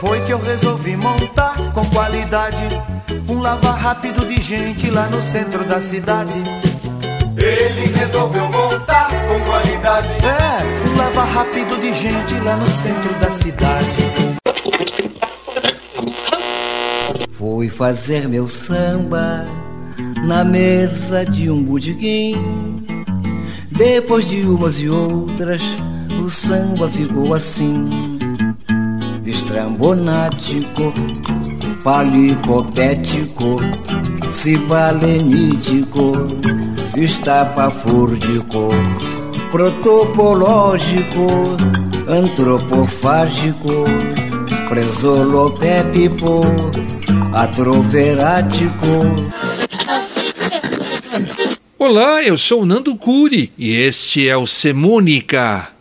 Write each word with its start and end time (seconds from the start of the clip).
Foi 0.00 0.20
que 0.22 0.32
eu 0.32 0.40
resolvi 0.40 0.96
montar 0.96 1.56
com 1.72 1.84
qualidade 1.90 2.66
um 3.28 3.42
lava 3.42 3.72
rápido 3.72 4.26
de 4.26 4.40
gente 4.40 4.90
lá 4.90 5.06
no 5.08 5.20
centro 5.22 5.62
da 5.66 5.82
cidade. 5.82 6.32
Ele 7.36 7.86
resolveu 7.94 8.44
montar 8.44 9.10
com 9.28 9.40
qualidade. 9.44 10.08
É, 10.24 10.88
um 10.88 10.96
lava 10.96 11.24
rápido 11.24 11.78
de 11.80 11.92
gente 11.92 12.34
lá 12.40 12.56
no 12.56 12.68
centro 12.68 13.12
da 13.20 13.30
cidade. 13.32 14.10
Fui 17.38 17.68
fazer 17.68 18.26
meu 18.26 18.46
samba 18.46 19.44
na 20.24 20.44
mesa 20.44 21.24
de 21.24 21.50
um 21.50 21.62
botequim. 21.62 22.34
Depois 23.70 24.28
de 24.28 24.42
umas 24.42 24.80
e 24.80 24.88
outras, 24.88 25.62
o 26.22 26.28
samba 26.28 26.88
ficou 26.88 27.32
assim: 27.32 27.88
estrambonático, 29.24 30.92
palicopético, 31.82 33.56
cibalenítico, 34.32 36.12
estapafúrdico, 36.96 38.68
protopológico, 39.50 41.56
antropofágico, 42.08 43.84
presolopépico, 44.68 46.42
atroferático. 47.32 49.39
Olá, 51.82 52.22
eu 52.22 52.36
sou 52.36 52.66
Nando 52.66 52.94
Curi 52.94 53.50
e 53.56 53.70
este 53.70 54.28
é 54.28 54.36
o 54.36 54.46
Semônica. 54.46 55.72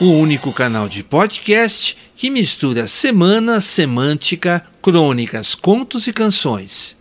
O 0.00 0.04
único 0.04 0.52
canal 0.52 0.88
de 0.88 1.02
podcast 1.02 1.96
que 2.16 2.30
mistura 2.30 2.86
semana, 2.86 3.60
semântica, 3.60 4.64
crônicas, 4.80 5.52
contos 5.56 6.06
e 6.06 6.12
canções. 6.12 6.96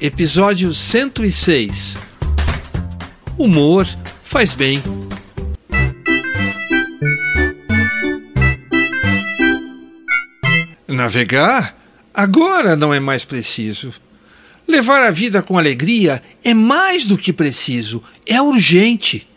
Episódio 0.00 0.74
106 0.74 1.98
Humor 3.38 3.86
faz 4.24 4.54
bem. 4.54 4.82
Navegar? 11.04 11.76
Agora 12.14 12.74
não 12.74 12.94
é 12.94 12.98
mais 12.98 13.26
preciso. 13.26 13.92
Levar 14.66 15.02
a 15.02 15.10
vida 15.10 15.42
com 15.42 15.58
alegria 15.58 16.22
é 16.42 16.54
mais 16.54 17.04
do 17.04 17.18
que 17.18 17.30
preciso, 17.30 18.02
é 18.24 18.40
urgente. 18.40 19.28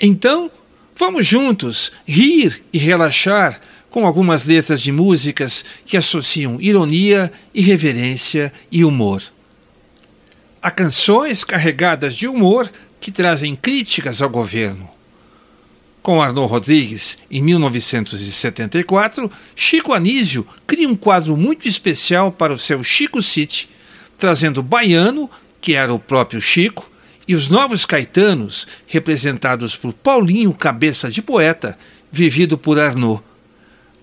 Então, 0.00 0.50
vamos 0.96 1.26
juntos 1.26 1.92
rir 2.06 2.64
e 2.72 2.78
relaxar 2.78 3.60
com 3.90 4.06
algumas 4.06 4.46
letras 4.46 4.80
de 4.80 4.90
músicas 4.90 5.62
que 5.84 5.98
associam 5.98 6.58
ironia, 6.58 7.30
irreverência 7.54 8.50
e 8.72 8.82
humor. 8.82 9.22
Há 10.62 10.70
canções 10.70 11.44
carregadas 11.44 12.14
de 12.14 12.26
humor 12.26 12.72
que 12.98 13.12
trazem 13.12 13.54
críticas 13.54 14.22
ao 14.22 14.30
governo. 14.30 14.88
Com 16.04 16.20
Arnaud 16.20 16.50
Rodrigues, 16.50 17.16
em 17.30 17.40
1974, 17.40 19.32
Chico 19.56 19.94
Anísio 19.94 20.46
cria 20.66 20.86
um 20.86 20.94
quadro 20.94 21.34
muito 21.34 21.66
especial 21.66 22.30
para 22.30 22.52
o 22.52 22.58
seu 22.58 22.84
Chico 22.84 23.22
City, 23.22 23.70
trazendo 24.18 24.62
Baiano, 24.62 25.30
que 25.62 25.72
era 25.72 25.94
o 25.94 25.98
próprio 25.98 26.42
Chico, 26.42 26.90
e 27.26 27.34
os 27.34 27.48
novos 27.48 27.86
caetanos, 27.86 28.66
representados 28.86 29.76
por 29.76 29.94
Paulinho 29.94 30.52
Cabeça 30.52 31.10
de 31.10 31.22
Poeta, 31.22 31.78
vivido 32.12 32.58
por 32.58 32.78
Arnaud. 32.78 33.22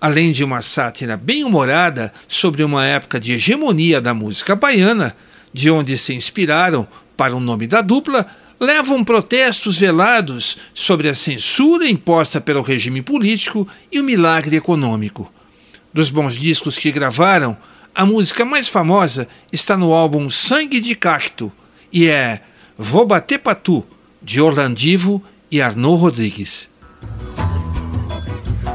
Além 0.00 0.32
de 0.32 0.42
uma 0.42 0.60
sátira 0.60 1.16
bem 1.16 1.44
humorada 1.44 2.12
sobre 2.26 2.64
uma 2.64 2.84
época 2.84 3.20
de 3.20 3.34
hegemonia 3.34 4.00
da 4.00 4.12
música 4.12 4.56
baiana, 4.56 5.16
de 5.52 5.70
onde 5.70 5.96
se 5.96 6.12
inspiraram 6.12 6.84
para 7.16 7.36
o 7.36 7.38
nome 7.38 7.68
da 7.68 7.80
dupla 7.80 8.26
levam 8.62 9.02
protestos 9.02 9.76
velados 9.80 10.56
sobre 10.72 11.08
a 11.08 11.16
censura 11.16 11.84
imposta 11.88 12.40
pelo 12.40 12.62
regime 12.62 13.02
político 13.02 13.66
e 13.90 13.98
o 13.98 14.04
milagre 14.04 14.54
econômico. 14.56 15.32
Dos 15.92 16.10
bons 16.10 16.36
discos 16.36 16.78
que 16.78 16.92
gravaram, 16.92 17.56
a 17.92 18.06
música 18.06 18.44
mais 18.44 18.68
famosa 18.68 19.26
está 19.52 19.76
no 19.76 19.92
álbum 19.92 20.30
Sangue 20.30 20.80
de 20.80 20.94
Cacto 20.94 21.52
e 21.92 22.06
é 22.06 22.40
Vou 22.78 23.04
Bater 23.04 23.40
Patu, 23.40 23.84
de 24.22 24.40
Orlandivo 24.40 25.20
e 25.50 25.60
Arnaud 25.60 26.00
Rodrigues. 26.00 26.70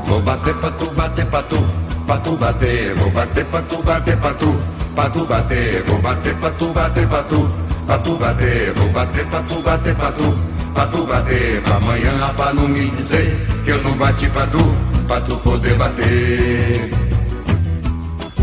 Vou 0.05 0.21
bater 0.21 0.53
patu, 0.55 0.91
bater 0.91 1.25
patu, 1.27 1.57
patu 2.05 2.35
bater, 2.35 2.93
vou 2.95 3.09
bater 3.11 3.45
patu, 3.45 3.81
bater 3.83 4.17
patu, 4.17 4.63
patu 4.93 5.25
bater, 5.25 5.83
vou 5.83 5.99
bater 5.99 6.35
patu, 6.35 6.67
bater 6.73 7.07
patu. 7.07 7.66
Pra 7.87 7.97
tu 7.99 8.17
bater, 8.17 8.73
vou 8.73 8.89
bater 8.89 9.25
pra 9.27 9.41
tu 9.43 9.61
bater 9.61 9.95
pra 9.95 10.11
tu, 10.11 10.37
pra 10.73 10.87
tu 10.87 11.05
bater 11.05 11.63
amanhã 11.73 12.33
pra 12.35 12.53
não 12.53 12.67
me 12.67 12.89
dizer 12.89 13.47
que 13.63 13.71
eu 13.71 13.81
não 13.81 13.93
bati 13.93 14.27
pra 14.27 14.45
tu, 14.45 14.59
pra 15.07 15.21
tu 15.21 15.37
poder 15.37 15.73
bater. 15.75 16.91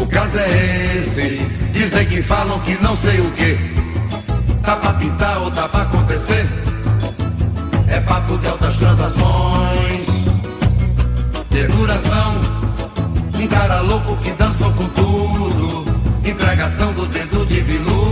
O 0.01 0.07
caso 0.07 0.39
é 0.39 0.97
esse, 0.97 1.47
dizem 1.75 2.07
que 2.07 2.23
falam 2.23 2.59
que 2.61 2.83
não 2.83 2.97
sei 2.97 3.21
o 3.21 3.31
que, 3.33 3.59
tá 4.63 4.77
pra 4.77 4.95
pintar 4.95 5.39
ou 5.43 5.51
tá 5.51 5.69
pra 5.69 5.83
acontecer. 5.83 6.49
É 7.87 8.01
papo 8.01 8.39
de 8.39 8.47
altas 8.47 8.77
transações, 8.79 10.07
de 11.51 11.67
duração, 11.67 12.41
um 13.35 13.47
cara 13.47 13.83
louco 13.83 14.17
que 14.23 14.31
dançou 14.31 14.73
com 14.73 14.89
tudo, 14.89 15.85
entregação 16.25 16.95
do 16.95 17.07
dedo 17.07 17.45
de 17.45 17.61
viludo 17.61 18.04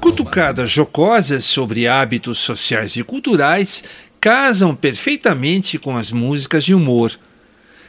Cutucadas 0.00 0.70
jocosas 0.70 1.44
sobre 1.44 1.86
hábitos 1.86 2.38
sociais 2.38 2.96
e 2.96 3.02
culturais 3.02 3.84
casam 4.20 4.74
perfeitamente 4.74 5.78
com 5.78 5.96
as 5.96 6.10
músicas 6.12 6.64
de 6.64 6.74
humor. 6.74 7.18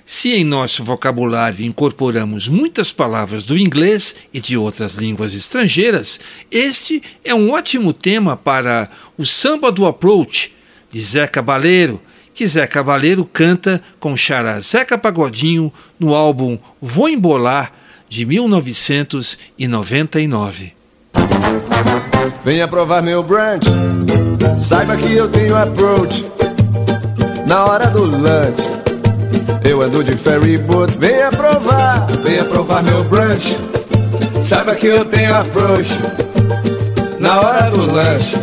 Se 0.05 0.33
em 0.33 0.43
nosso 0.43 0.83
vocabulário 0.83 1.63
incorporamos 1.63 2.47
muitas 2.47 2.91
palavras 2.91 3.43
do 3.43 3.57
inglês 3.57 4.15
e 4.33 4.39
de 4.39 4.57
outras 4.57 4.95
línguas 4.95 5.35
estrangeiras, 5.35 6.19
este 6.49 7.01
é 7.23 7.33
um 7.33 7.51
ótimo 7.51 7.93
tema 7.93 8.35
para 8.35 8.89
o 9.17 9.25
Samba 9.25 9.71
do 9.71 9.85
Approach, 9.85 10.53
de 10.89 10.99
Zé 10.99 11.27
Cabaleiro, 11.27 12.01
que 12.33 12.47
Zé 12.47 12.65
Cabaleiro 12.65 13.23
canta 13.23 13.81
com 13.99 14.17
Xará 14.17 14.59
Zeca 14.61 14.97
Pagodinho 14.97 15.71
no 15.99 16.15
álbum 16.15 16.57
Vou 16.81 17.07
Embolar, 17.07 17.71
de 18.09 18.25
1999. 18.25 20.73
Venha 22.43 22.67
provar 22.67 23.01
meu 23.01 23.23
brunch, 23.23 23.65
saiba 24.59 24.97
que 24.97 25.13
eu 25.13 25.29
tenho 25.29 25.55
approach 25.55 26.29
na 27.45 27.63
hora 27.65 27.87
do 27.87 28.03
lunch. 28.03 28.67
Eu 29.63 29.81
ando 29.81 30.03
de 30.03 30.17
ferry 30.17 30.57
boat, 30.57 30.97
venha 30.97 31.31
provar, 31.31 32.07
venha 32.23 32.43
provar 32.45 32.81
meu 32.81 33.03
brunch. 33.03 33.55
Saiba 34.41 34.73
que 34.75 34.87
eu 34.87 35.05
tenho 35.05 35.35
approach 35.35 35.91
na 37.19 37.39
hora 37.39 37.69
do 37.69 37.85
lanche. 37.91 38.35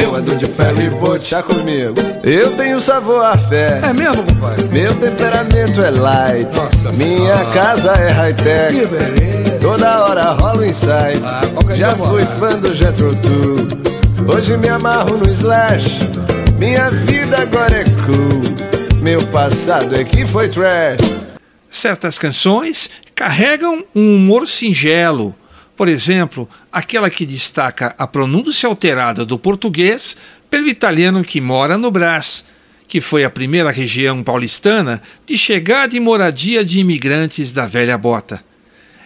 Eu 0.00 0.14
ando 0.14 0.36
de 0.36 0.46
ferry 0.46 0.90
boat, 0.90 1.24
chá 1.26 1.42
comigo. 1.42 1.94
Eu 2.22 2.56
tenho 2.56 2.80
sabor 2.80 3.24
a 3.24 3.36
fé. 3.36 3.80
É 3.82 3.92
mesmo, 3.92 4.22
compadre? 4.22 4.68
Meu 4.68 4.94
temperamento 4.94 5.82
é 5.82 5.90
light. 5.90 6.48
Nossa 6.56 6.92
Minha 6.92 7.18
senhora. 7.18 7.52
casa 7.52 7.92
é 7.92 8.10
high-tech. 8.10 8.78
Que 8.78 8.86
beleza. 8.86 9.58
Toda 9.60 10.04
hora 10.04 10.22
rola 10.32 10.58
um 10.58 10.64
insight. 10.64 11.20
Ah, 11.24 11.40
qualquer 11.52 11.76
Já 11.76 11.94
vou 11.94 12.08
fui 12.08 12.24
fã 12.38 12.56
do 12.58 12.72
Jetro. 12.74 13.10
Hoje 14.32 14.56
me 14.56 14.68
amarro 14.68 15.16
no 15.16 15.28
Slash. 15.30 15.98
Minha 16.58 16.90
vida 16.90 17.38
agora 17.42 17.80
é 17.80 17.84
cool. 17.84 18.98
Meu 19.00 19.24
passado 19.28 19.94
é 19.96 20.04
que 20.04 20.24
foi 20.26 20.48
trash. 20.48 21.00
Certas 21.70 22.18
canções 22.18 22.90
carregam 23.14 23.84
um 23.94 24.16
humor 24.16 24.46
singelo. 24.46 25.34
Por 25.78 25.88
exemplo, 25.88 26.48
aquela 26.72 27.08
que 27.08 27.24
destaca 27.24 27.94
a 27.96 28.04
pronúncia 28.04 28.68
alterada 28.68 29.24
do 29.24 29.38
português 29.38 30.16
pelo 30.50 30.66
italiano 30.66 31.22
que 31.22 31.40
mora 31.40 31.78
no 31.78 31.88
Brás, 31.88 32.44
que 32.88 33.00
foi 33.00 33.22
a 33.22 33.30
primeira 33.30 33.70
região 33.70 34.20
paulistana 34.24 35.00
de 35.24 35.38
chegada 35.38 35.96
e 35.96 36.00
moradia 36.00 36.64
de 36.64 36.80
imigrantes 36.80 37.52
da 37.52 37.64
velha 37.64 37.96
bota. 37.96 38.42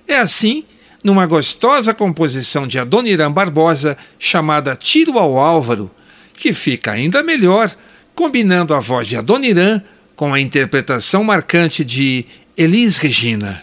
É 0.08 0.16
assim, 0.16 0.64
numa 1.04 1.26
gostosa 1.26 1.92
composição 1.92 2.66
de 2.66 2.78
Adoniran 2.78 3.30
Barbosa 3.30 3.94
chamada 4.18 4.74
Tiro 4.74 5.18
ao 5.18 5.36
Álvaro, 5.36 5.90
que 6.32 6.54
fica 6.54 6.92
ainda 6.92 7.22
melhor 7.22 7.70
combinando 8.14 8.72
a 8.72 8.80
voz 8.80 9.06
de 9.06 9.18
Adoniran 9.18 9.82
com 10.16 10.32
a 10.32 10.40
interpretação 10.40 11.22
marcante 11.22 11.84
de 11.84 12.24
Elis 12.56 12.96
Regina. 12.96 13.62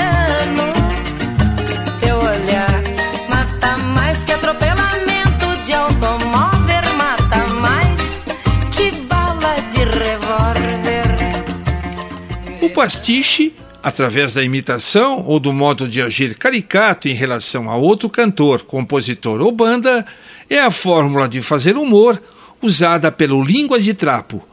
pastiche, 12.81 13.53
através 13.83 14.33
da 14.33 14.41
imitação 14.41 15.23
ou 15.27 15.39
do 15.39 15.53
modo 15.53 15.87
de 15.87 16.01
agir 16.01 16.35
caricato 16.35 17.07
em 17.07 17.13
relação 17.13 17.69
a 17.69 17.75
outro 17.75 18.09
cantor, 18.09 18.63
compositor 18.63 19.39
ou 19.39 19.51
banda, 19.51 20.03
é 20.49 20.59
a 20.59 20.71
fórmula 20.71 21.29
de 21.29 21.43
fazer 21.43 21.77
humor 21.77 22.19
usada 22.59 23.11
pelo 23.11 23.43
Língua 23.43 23.79
de 23.79 23.93
Trapo. 23.93 24.43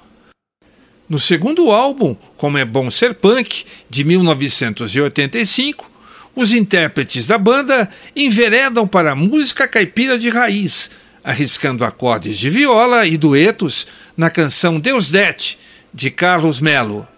No 1.08 1.19
segundo 1.19 1.70
álbum, 1.70 2.14
Como 2.36 2.58
é 2.58 2.66
Bom 2.66 2.90
Ser 2.90 3.14
Punk, 3.14 3.64
de 3.88 4.04
1985, 4.04 5.90
os 6.36 6.52
intérpretes 6.52 7.26
da 7.26 7.38
banda 7.38 7.88
enveredam 8.14 8.86
para 8.86 9.12
a 9.12 9.16
música 9.16 9.66
caipira 9.66 10.19
de 10.19 10.28
raiz, 10.28 10.90
arriscando 11.25 11.82
acordes 11.82 12.36
de 12.36 12.50
viola 12.50 13.06
e 13.06 13.16
duetos 13.16 13.86
na 14.14 14.28
canção 14.28 14.78
Deus 14.78 15.08
Dete, 15.08 15.58
de 15.94 16.10
Carlos 16.10 16.60
Melo. 16.60 17.08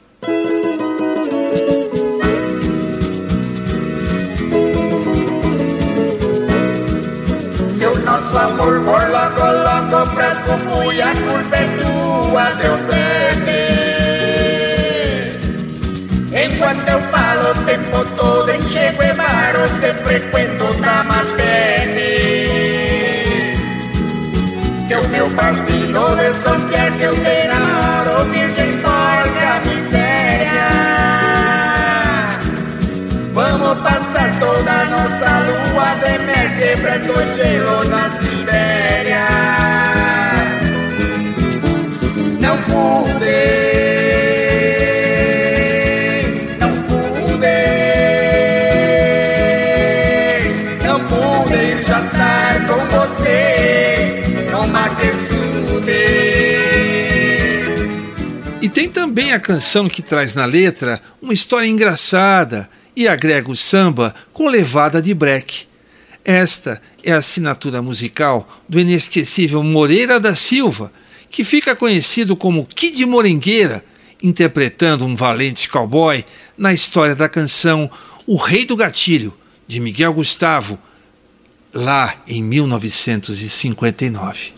Nosso 8.31 8.39
amor 8.39 8.81
por 8.85 9.03
logo, 9.11 9.43
logo 9.65 10.07
fresco 10.15 10.57
fui 10.65 11.03
a 11.03 11.11
culpa 11.15 11.57
é 11.57 11.65
tua, 11.83 12.45
Deus 12.55 12.81
bebe. 12.81 13.61
Enquanto 16.33 16.89
eu 16.89 17.01
falo 17.03 17.51
o 17.51 17.55
tempo 17.65 18.05
todo, 18.17 18.51
enxergo 18.51 19.03
e 19.03 19.13
maro, 19.15 19.69
se 19.81 19.93
frequento 20.05 20.73
da 20.75 21.03
matete. 21.03 22.11
Se 24.87 24.95
o 24.95 25.09
meu 25.09 25.31
partido 25.31 26.17
desconfiar 26.17 26.93
que 26.93 27.03
eu 27.03 27.15
te 27.15 27.49
namoro, 27.49 28.25
virgem 28.31 28.73
forte 28.75 29.45
a 29.45 29.61
miséria. 29.67 30.71
Vamos 33.33 33.81
passar 33.81 34.39
toda 34.39 34.71
a 34.71 34.85
nossa 34.85 35.31
lua 35.47 35.95
de 35.97 36.11
mel 36.11 36.20
quebrando 36.61 37.15
gelo 37.37 37.85
na 37.85 38.11
Sibéria. 38.11 39.27
Não 42.39 42.57
pude, 42.65 43.25
não 46.61 46.73
pude, 46.83 47.47
não 50.85 51.01
pude 51.09 51.83
jantar 51.83 52.67
com 52.67 52.81
você 52.89 54.23
Maquesude. 54.71 55.91
E 58.61 58.69
tem 58.69 58.91
também 58.91 59.33
a 59.33 59.41
canção 59.41 59.89
que 59.89 60.03
traz 60.03 60.35
na 60.35 60.45
letra 60.45 61.01
uma 61.23 61.33
história 61.33 61.67
engraçada 61.67 62.69
e 62.95 63.09
agrega 63.09 63.51
o 63.51 63.57
samba 63.57 64.15
com 64.35 64.47
levada 64.47 65.01
de 65.01 65.15
break. 65.15 65.70
Esta 66.25 66.81
é 67.03 67.13
a 67.13 67.19
assinatura 67.19 67.83
musical 67.83 68.49
do 68.69 68.79
inesquecível 68.79 69.61
Moreira 69.63 70.21
da 70.21 70.35
Silva, 70.35 70.93
que 71.31 71.43
fica 71.45 71.75
conhecido 71.75 72.37
como 72.37 72.67
Kid 72.67 73.07
Morengueira, 73.07 73.83
interpretando 74.23 75.07
um 75.07 75.17
valente 75.17 75.67
cowboy 75.69 76.23
na 76.59 76.75
história 76.75 77.15
da 77.15 77.29
canção 77.29 77.89
O 78.27 78.37
Rei 78.37 78.67
do 78.67 78.77
Gatilho, 78.77 79.33
de 79.67 79.81
Miguel 79.81 80.13
Gustavo, 80.13 80.79
lá 81.73 82.17
em 82.27 82.43
1959. 82.43 84.53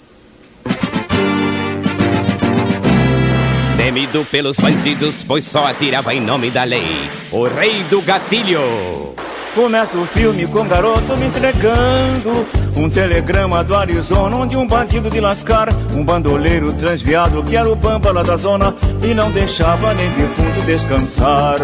Temido 3.76 4.24
pelos 4.24 4.56
bandidos, 4.56 5.16
pois 5.26 5.44
só 5.44 5.66
atirava 5.66 6.14
em 6.14 6.20
nome 6.20 6.50
da 6.50 6.64
lei. 6.64 7.10
O 7.30 7.46
Rei 7.46 7.84
do 7.84 8.02
Gatilho. 8.02 9.14
Começa 9.54 9.98
o 9.98 10.06
filme 10.06 10.46
com 10.46 10.66
garoto 10.66 11.14
me 11.18 11.26
entregando 11.26 12.46
um 12.74 12.88
telegrama 12.88 13.62
do 13.62 13.74
Arizona 13.74 14.34
onde 14.34 14.56
um 14.56 14.66
bandido 14.66 15.10
de 15.10 15.20
lascar, 15.20 15.68
um 15.94 16.02
bandoleiro 16.02 16.72
transviado 16.72 17.42
que 17.42 17.54
era 17.54 17.70
o 17.70 17.76
bamba 17.76 18.10
lá 18.12 18.22
da 18.22 18.34
zona 18.38 18.74
e 19.02 19.12
não 19.12 19.30
deixava 19.30 19.92
nem 19.92 20.08
defunto 20.12 20.64
descansar. 20.64 21.58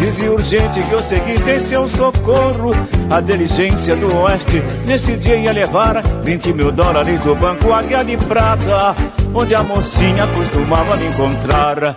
Dizia 0.00 0.32
urgente 0.32 0.82
que 0.82 0.92
eu 0.92 0.98
seguisse 1.00 1.50
em 1.50 1.58
seu 1.58 1.86
socorro. 1.86 2.70
A 3.10 3.20
diligência 3.20 3.94
do 3.96 4.16
oeste 4.16 4.62
nesse 4.86 5.14
dia 5.16 5.36
ia 5.36 5.52
levar 5.52 6.02
20 6.24 6.54
mil 6.54 6.72
dólares 6.72 7.20
do 7.20 7.34
banco 7.34 7.70
Águia 7.70 8.02
de 8.02 8.16
Prata, 8.16 8.94
onde 9.34 9.54
a 9.54 9.62
mocinha 9.62 10.26
costumava 10.28 10.96
me 10.96 11.08
encontrar. 11.08 11.96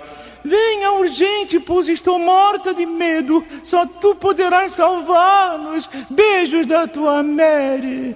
Venha 0.50 0.94
urgente, 0.94 1.60
pois 1.60 1.88
estou 1.88 2.18
morta 2.18 2.74
de 2.74 2.84
medo. 2.84 3.46
Só 3.64 3.86
tu 3.86 4.16
poderás 4.16 4.74
salvar-nos. 4.74 5.88
Beijos 6.10 6.66
da 6.66 6.88
tua 6.88 7.22
Mary. 7.22 8.16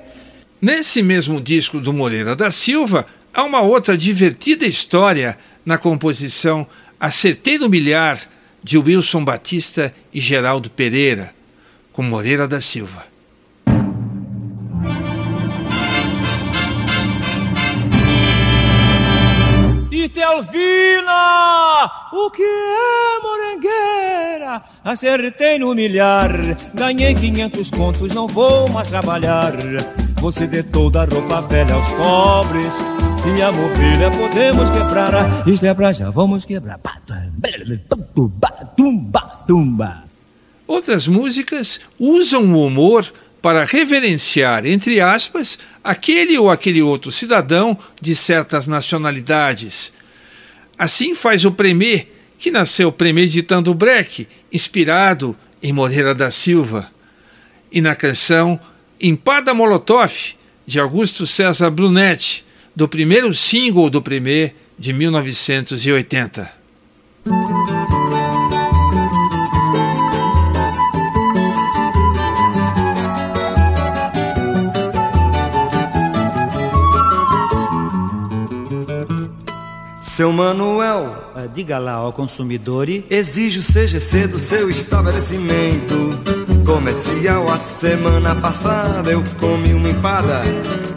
Nesse 0.60 1.04
mesmo 1.04 1.40
disco 1.40 1.80
do 1.80 1.94
Moreira 1.94 2.36
da 2.36 2.50
Silva, 2.50 3.06
há 3.32 3.44
uma 3.44 3.62
outra 3.62 3.96
divertida 3.96 4.66
história 4.66 5.38
na 5.64 5.78
composição 5.78 6.66
Acertei 7.00 7.60
no 7.60 7.70
Milhar, 7.70 8.20
de 8.63 8.78
Wilson 8.78 9.24
Batista 9.24 9.94
e 10.12 10.20
Geraldo 10.20 10.70
Pereira, 10.70 11.36
com 11.92 12.02
Moreira 12.02 12.48
da 12.48 12.62
Silva. 12.62 13.12
Telvina, 20.10 21.91
o 22.12 22.29
que 22.29 22.43
é 22.43 23.19
morangueira? 23.22 24.62
Acertei 24.83 25.57
no 25.60 25.74
milhar, 25.74 26.31
ganhei 26.74 27.13
500 27.13 27.72
contos, 27.72 28.13
não 28.13 28.27
vou 28.27 28.69
mais 28.69 28.88
trabalhar. 28.88 29.53
Você 30.22 30.48
dê 30.48 30.63
toda 30.63 31.01
a 31.01 31.05
roupa 31.05 31.41
velha 31.41 31.75
aos 31.75 31.89
pobres 31.89 32.74
e 33.38 33.41
a 33.41 33.51
mobília 33.51 34.12
podemos 34.12 34.69
quebrar. 34.69 35.48
Isto 35.48 35.65
é 35.65 35.74
pra 35.74 35.91
já, 35.91 36.10
vamos 36.10 36.45
quebrar. 36.45 36.79
Outras 40.67 41.07
músicas 41.07 41.81
usam 42.00 42.53
o 42.53 42.65
humor 42.67 43.05
para 43.44 43.64
reverenciar, 43.64 44.66
entre 44.66 45.00
aspas, 45.00 45.60
aquele 45.84 46.36
ou 46.40 46.50
aquele 46.50 46.82
outro 46.82 47.12
cidadão 47.12 47.78
de 48.02 48.16
certas 48.16 48.66
nacionalidades, 48.66 49.94
Assim 50.78 51.14
faz 51.14 51.46
o 51.46 51.52
Premier, 51.52 52.08
que 52.40 52.52
nasceu 52.52 52.92
premeditando 52.92 53.74
break, 53.74 54.28
inspirado 54.52 55.34
em 55.62 55.72
Moreira 55.72 56.14
da 56.14 56.30
Silva. 56.32 56.92
E 57.72 57.80
na 57.80 57.96
canção 57.96 58.60
Empada 59.00 59.54
Molotov, 59.54 60.36
de 60.66 60.80
Augusto 60.80 61.26
César 61.28 61.70
Brunetti, 61.70 62.46
do 62.76 62.88
primeiro 62.88 63.34
single 63.34 63.90
do 63.90 64.02
Premier 64.02 64.56
de 64.78 64.92
1980. 64.92 66.52
Seu 80.13 80.32
Manuel, 80.32 81.32
ah, 81.34 81.48
diga 81.51 81.79
lá 81.79 81.93
ao 81.93 82.13
consumidor 82.13 82.88
e 82.88 83.03
exige 83.10 83.58
o 83.58 83.63
CGC 83.63 84.27
do 84.27 84.38
seu 84.38 84.70
estabelecimento 84.70 85.96
comercial. 86.63 87.51
A 87.51 87.58
semana 87.58 88.36
passada 88.36 89.10
eu 89.10 89.24
comi 89.39 89.74
uma 89.74 89.89
empada 89.89 90.43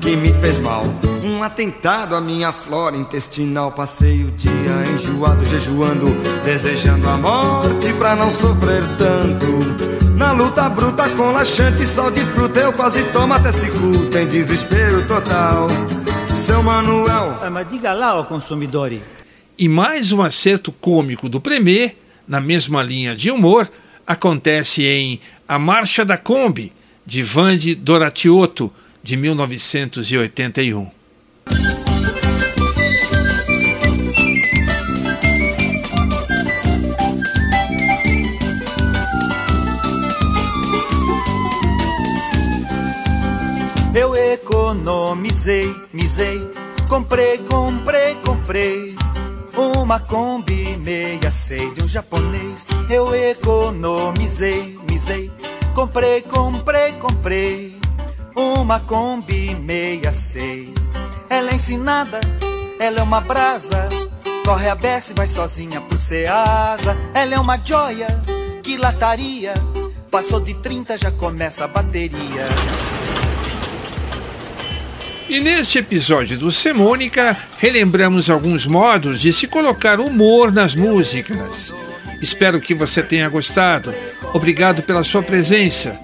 que 0.03 0.15
me 0.15 0.35
fez 0.35 0.59
mal. 0.59 0.85
Um 1.25 1.43
atentado 1.43 2.15
à 2.15 2.21
minha 2.21 2.53
flora 2.53 2.95
intestinal. 2.95 3.73
Passei 3.73 4.23
o 4.23 4.31
dia 4.33 4.85
enjoado, 4.95 5.47
jejuando, 5.47 6.15
desejando 6.45 7.09
a 7.09 7.17
morte 7.17 7.91
pra 7.95 8.15
não 8.15 8.31
sofrer 8.31 8.83
tanto. 8.99 10.11
Na 10.15 10.33
luta 10.33 10.69
bruta 10.69 11.09
com 11.09 11.31
laxante, 11.31 11.87
sal 11.87 12.11
de 12.11 12.21
fruta, 12.33 12.61
eu 12.61 12.73
quase 12.75 13.03
tomo 13.13 13.33
até 13.33 13.51
se 13.51 13.65
em 13.65 14.27
desespero 14.27 15.07
total. 15.07 15.69
Seu 16.37 16.63
Manuel. 16.63 17.39
Ah, 17.41 17.51
mas 17.51 17.69
diga 17.69 17.93
lá, 17.93 18.19
ó 18.19 18.23
consumidor. 18.23 18.93
E 19.59 19.69
mais 19.69 20.13
um 20.13 20.21
acerto 20.23 20.71
cômico 20.71 21.29
do 21.29 21.41
Premier, 21.41 21.97
na 22.29 22.41
mesma 22.41 22.83
linha 22.83 23.17
de 23.17 23.31
humor, 23.31 23.71
acontece 24.07 24.85
em 24.85 25.19
A 25.49 25.59
Marcha 25.59 26.05
da 26.05 26.19
Kombi, 26.19 26.73
de 27.05 27.23
Vande 27.23 27.75
Doratiotto, 27.75 28.73
de 29.03 29.17
1981. 29.17 30.91
Economizei, 44.77 45.75
misei, 45.93 46.51
comprei, 46.89 47.39
comprei, 47.39 48.15
comprei 48.17 48.95
uma 49.57 49.99
Kombi 49.99 50.79
66 50.85 51.75
de 51.75 51.85
um 51.85 51.89
japonês. 51.89 52.67
Eu 52.91 53.15
economizei, 53.15 54.79
misei, 54.89 55.33
comprei, 55.75 56.21
comprei, 56.23 56.93
comprei 56.93 57.81
uma 58.37 58.79
Kombi 58.81 59.57
66. 59.67 60.91
Ela 61.31 61.51
é 61.51 61.55
ensinada, 61.55 62.21
ela 62.79 63.01
é 63.01 63.03
uma 63.03 63.23
brasa. 63.23 63.89
Corre 64.45 64.69
a 64.69 64.75
beça 64.77 65.13
e 65.13 65.17
vai 65.17 65.27
sozinha 65.27 65.81
pro 65.81 65.99
Ceasa. 65.99 66.97
Ela 67.15 67.35
é 67.35 67.41
uma 67.41 67.59
joia, 67.65 68.07
que 68.63 68.77
lataria. 68.77 69.55
Passou 70.11 70.39
de 70.39 70.55
30, 70.55 70.99
já 70.99 71.11
começa 71.11 71.65
a 71.65 71.69
bateria. 71.69 72.47
E 75.29 75.41
neste 75.41 75.79
episódio 75.79 76.39
do 76.39 76.53
Semônica, 76.53 77.37
relembramos 77.59 78.31
alguns 78.31 78.65
modos 78.65 79.21
de 79.21 79.33
se 79.33 79.49
colocar 79.49 79.99
humor 79.99 80.53
nas 80.53 80.77
músicas. 80.77 81.75
Espero 82.23 82.61
que 82.61 82.75
você 82.75 83.03
tenha 83.03 83.29
gostado. 83.29 83.93
Obrigado 84.33 84.85
pela 84.85 85.03
sua 85.03 85.23
presença. 85.23 85.99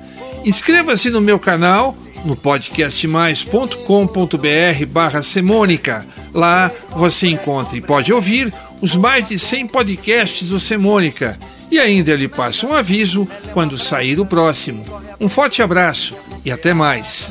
Inscreva-se 0.45 1.09
no 1.09 1.21
meu 1.21 1.39
canal 1.39 1.97
no 2.25 2.35
podcastmais.com.br 2.35 4.87
barra 4.89 5.23
Semônica. 5.23 6.05
Lá 6.35 6.73
você 6.91 7.29
encontra 7.29 7.77
e 7.77 7.81
pode 7.81 8.13
ouvir 8.13 8.53
os 8.81 8.97
mais 8.97 9.29
de 9.29 9.39
100 9.39 9.69
podcasts 9.69 10.49
do 10.49 10.59
Semônica. 10.59 11.39
E 11.71 11.79
ainda 11.79 12.17
lhe 12.17 12.27
passo 12.27 12.67
um 12.67 12.75
aviso 12.75 13.29
quando 13.53 13.79
sair 13.79 14.19
o 14.19 14.27
próximo. 14.27 14.85
Um 15.21 15.29
forte 15.29 15.63
abraço 15.63 16.17
e 16.45 16.51
até 16.51 16.75
mais. 16.75 17.31